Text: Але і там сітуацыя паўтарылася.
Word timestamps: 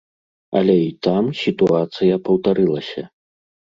Але 0.59 0.77
і 0.85 0.87
там 1.09 1.29
сітуацыя 1.41 2.13
паўтарылася. 2.29 3.01